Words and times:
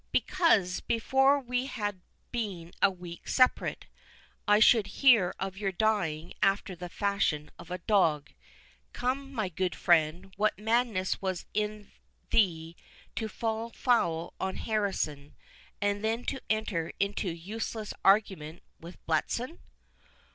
"Because, 0.11 0.79
before 0.81 1.39
we 1.39 1.67
had 1.67 2.01
been 2.31 2.73
a 2.81 2.89
week 2.89 3.27
separate, 3.27 3.85
I 4.47 4.59
should 4.59 4.87
hear 4.97 5.35
of 5.37 5.59
your 5.59 5.71
dying 5.71 6.33
after 6.41 6.75
the 6.75 6.89
fashion 6.89 7.51
of 7.59 7.69
a 7.69 7.77
dog. 7.77 8.31
Come, 8.93 9.31
my 9.31 9.47
good 9.47 9.75
friend, 9.75 10.33
what 10.37 10.57
madness 10.57 11.21
was 11.21 11.41
it 11.41 11.47
in 11.53 11.91
thee 12.31 12.75
to 13.15 13.27
fall 13.27 13.69
foul 13.69 14.33
on 14.39 14.55
Harrison, 14.55 15.35
and 15.79 16.03
then 16.03 16.23
to 16.25 16.41
enter 16.49 16.93
into 16.99 17.29
useless 17.29 17.93
argument 18.03 18.63
with 18.79 18.97
Bletson?" 19.05 19.59